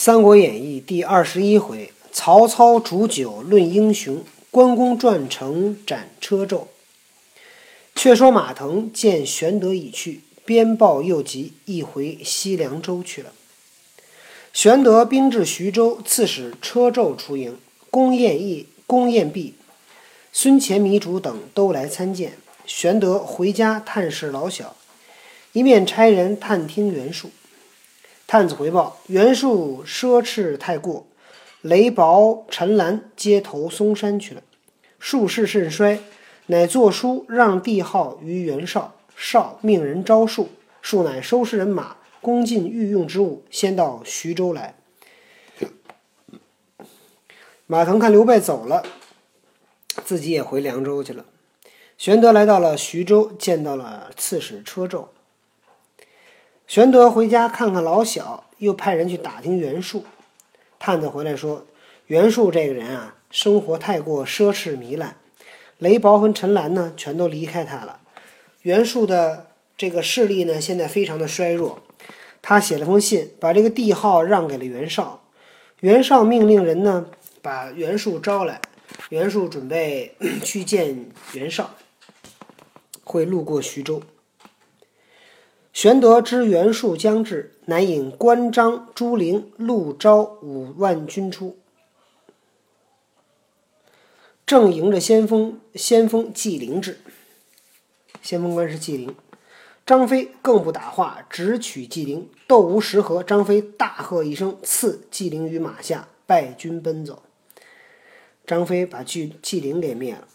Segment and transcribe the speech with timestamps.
[0.00, 6.66] 三国演义》第二十一回：曹操煮酒论英雄，关公转城斩车胄。
[7.96, 13.32] 却说马腾见玄德已去，边报又急，一回西凉州去了。
[14.52, 17.58] 玄德兵至徐州，刺史车胄出迎，
[17.90, 19.54] 公宴议公宴毕，
[20.32, 22.34] 孙乾、糜竺等都来参见。
[22.64, 24.76] 玄德回家探视老小，
[25.50, 27.30] 一面差人探听袁术。
[28.30, 31.06] 探子回报：袁术奢侈太过，
[31.62, 34.42] 雷薄、陈兰皆投嵩山去了。
[34.98, 36.00] 术势甚衰，
[36.48, 40.50] 乃作书让帝号于袁绍，绍命人招术，
[40.82, 44.74] 术乃收拾人马，恭进御用之物，先到徐州来。
[47.66, 48.82] 马腾看刘备走了，
[50.04, 51.24] 自己也回凉州去了。
[51.96, 55.06] 玄德来到了徐州，见到了刺史车胄。
[56.68, 60.04] 玄德回家看看老小，又派人去打听袁术。
[60.78, 61.64] 探子回来说，
[62.08, 65.16] 袁术这个人啊，生活太过奢侈糜烂，
[65.78, 68.00] 雷薄和陈兰呢，全都离开他了。
[68.60, 69.46] 袁术的
[69.78, 71.78] 这个势力呢，现在非常的衰弱。
[72.42, 75.22] 他写了封信，把这个帝号让给了袁绍。
[75.80, 77.06] 袁绍命令人呢，
[77.40, 78.60] 把袁术招来。
[79.08, 81.70] 袁术准备 去见袁绍，
[83.04, 84.02] 会路过徐州。
[85.78, 91.56] 玄德知袁术将至，乃引关张、朱灵、陆昭五万军出，
[94.44, 96.98] 正迎着先锋先锋纪灵至。
[98.20, 99.14] 先锋官是纪灵，
[99.86, 102.28] 张飞更不打话，直取纪灵。
[102.48, 107.22] 斗无十合，张飞大喝一声，刺纪灵于马下，败军奔走。
[108.44, 110.26] 张飞把纪纪灵给灭了。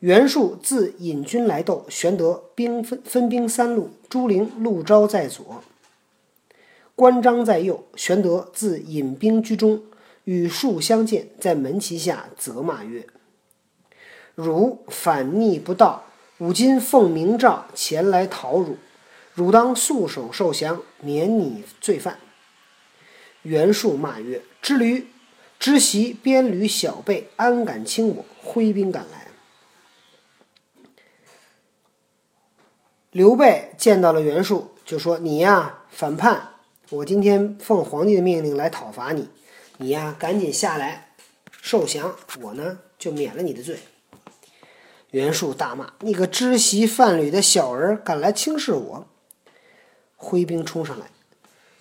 [0.00, 5.62] 袁术自引军来斗，玄德兵分分兵三路，朱灵、陆昭在左，
[6.94, 7.86] 关张在右。
[7.96, 9.82] 玄德自引兵居中，
[10.24, 13.06] 与术相见，在门旗下责骂曰
[14.36, 16.04] ：“汝反逆不道，
[16.38, 18.76] 吾今奉明诏前来讨汝，
[19.32, 22.18] 汝当束手受降，免你罪犯。”
[23.42, 25.06] 袁术骂曰：“知驴，
[25.58, 29.25] 知袭边旅小辈，安敢轻我？”挥兵赶来。
[33.16, 36.50] 刘备见到了袁术，就说：“你呀，反叛！
[36.90, 39.30] 我今天奉皇帝的命令来讨伐你，
[39.78, 41.14] 你呀，赶紧下来
[41.62, 43.78] 受降，我呢就免了你的罪。”
[45.12, 49.06] 袁术大骂：“你个知袭犯履的小儿，敢来轻视我！”
[50.16, 51.06] 挥兵冲上来，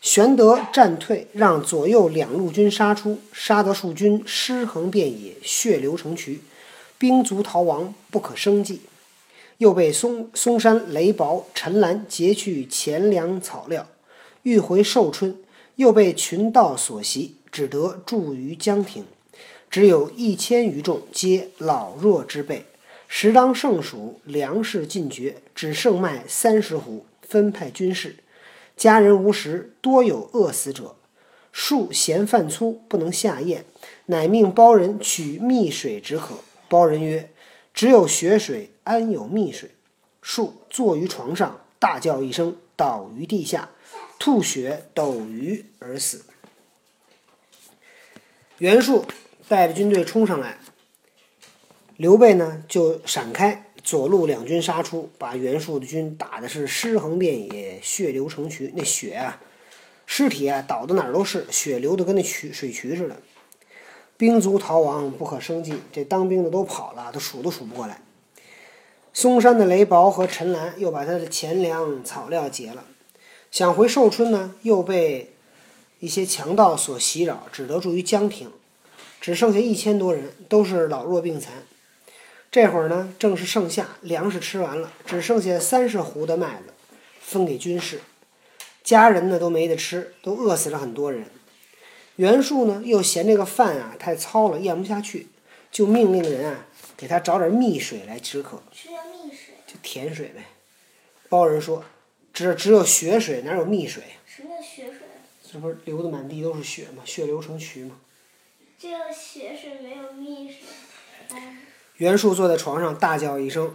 [0.00, 6.42] 玄德战退，让左右两路军杀出，杀得数军尸横遍野，血流成渠，
[6.96, 8.82] 兵卒逃亡，不可生计。
[9.58, 13.86] 又被嵩嵩山雷薄、陈兰劫去钱粮草料，
[14.42, 15.36] 欲回寿春，
[15.76, 19.04] 又被群盗所袭，只得住于江亭。
[19.70, 22.66] 只有一千余众，皆老弱之辈。
[23.08, 28.16] 时当盛暑，粮食尽绝，只剩麦三十斛，分派军士。
[28.76, 30.96] 家人无食，多有饿死者。
[31.52, 33.64] 数嫌饭粗，不能下咽，
[34.06, 36.36] 乃命包人取蜜水止渴。
[36.68, 37.30] 包人曰
[37.74, 39.70] ：“只有血水。”安有蜜水？
[40.20, 43.70] 树坐于床上，大叫一声，倒于地下，
[44.18, 46.26] 吐血斗鱼而死。
[48.58, 49.06] 袁术
[49.48, 50.58] 带着军队冲上来，
[51.96, 58.70] 刘备呢就闪开，左路两军杀出，把袁术的军打的是尸横遍野，血流成渠。
[58.76, 59.40] 那血啊，
[60.04, 63.22] 尸体啊倒的哪儿都是，血流的跟那渠水渠似的。
[64.16, 65.74] 兵卒逃亡，不可生计。
[65.92, 68.00] 这当兵的都跑了，都数都数不过来。
[69.12, 72.84] 嵩山的雷薄和陈兰又把他的钱粮草料劫了，
[73.50, 75.34] 想回寿春呢，又被
[76.00, 78.50] 一些强盗所袭扰，只得住于江亭，
[79.20, 81.52] 只剩下一千多人，都是老弱病残。
[82.50, 86.72] 这会儿呢，正是盛夏，粮食吃完了，只剩下三十斛的麦子，
[87.20, 88.00] 分给军士，
[88.82, 91.26] 家人呢都没得吃，都饿死了很多人。
[92.16, 95.28] 袁术呢又嫌这个饭啊太糙了，咽不下去，
[95.70, 96.66] 就命令人啊
[96.96, 98.62] 给他找点蜜水来止渴。
[99.66, 100.44] 就甜水呗，
[101.28, 101.84] 包人说，
[102.32, 104.02] 只只有血水，哪有蜜水？
[104.24, 105.00] 什么叫血水？
[105.50, 107.02] 这不是流的满地都是血吗？
[107.04, 107.96] 血流成渠吗？
[108.78, 110.58] 只有血水没有蜜水。
[111.96, 113.74] 袁术坐在床上大叫一声，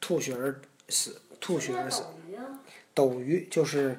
[0.00, 2.04] 吐血而死，吐血而死。
[2.92, 3.98] 斗鱼就是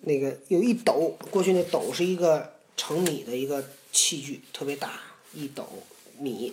[0.00, 5.00] 那个有一斗，过去那斗是一个盛米的一个器具，特别大，
[5.32, 5.66] 一斗
[6.18, 6.52] 米。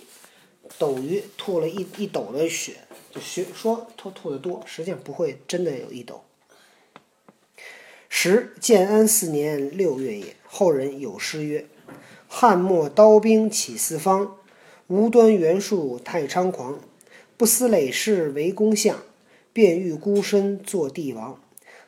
[0.78, 2.76] 斗鱼吐了一一斗的血，
[3.10, 6.22] 就学说吐吐的多，实际上不会真的有一斗。
[8.08, 10.36] 十建安四年六月也。
[10.46, 11.66] 后人有诗曰
[12.28, 14.36] ：“汉末刀兵起四方，
[14.86, 16.78] 无端袁术太猖狂。
[17.38, 19.02] 不思累世为公相，
[19.52, 21.40] 便欲孤身做帝王。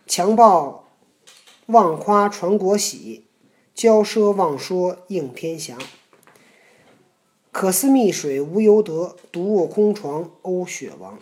[0.06, 0.88] 强暴
[1.66, 3.24] 妄夸传国喜，
[3.74, 5.78] 骄奢妄说应天祥。
[7.50, 11.18] 可思密水无由得，独卧空床欧血亡。”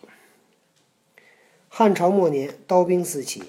[1.69, 3.43] 汉朝末年，刀兵四起，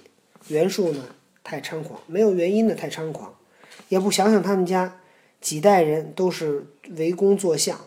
[0.47, 3.35] 袁术呢太猖狂，没有原因的太猖狂。
[3.89, 4.99] 也不想想他们家
[5.41, 7.81] 几代人都是为公作相，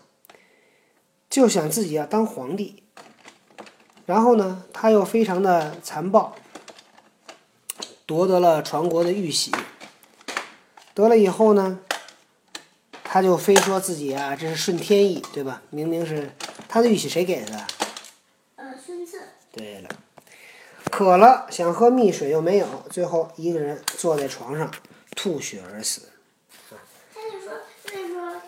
[1.30, 2.82] 就想自己要当皇帝。
[4.04, 6.36] 然后呢，他又非常的残暴，
[8.04, 9.50] 夺得了传国的玉玺。
[10.96, 11.78] 得了以后呢，
[13.04, 15.60] 他就非说自己啊，这是顺天意，对吧？
[15.68, 16.32] 明明是
[16.70, 17.66] 他的玉玺谁给的？
[18.54, 19.18] 呃，孙策。
[19.52, 19.90] 对了，
[20.90, 24.72] 渴了想喝蜜水又没有，最后一个人坐在床上。
[25.14, 26.08] 吐血而死。
[27.12, 27.52] 他就说，
[27.84, 28.40] 他就说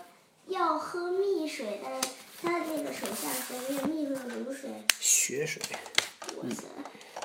[0.46, 2.08] 要喝蜜水，但是
[2.42, 4.70] 他那个手下和那个蜜水流水。
[4.98, 5.60] 血水。
[6.38, 6.62] 哇塞！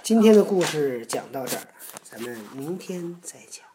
[0.03, 1.63] 今天的故事讲到这儿，
[2.03, 3.65] 咱们明天再讲。